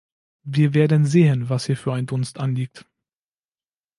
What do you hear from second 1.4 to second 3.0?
was hier für ein Dunst anliegt!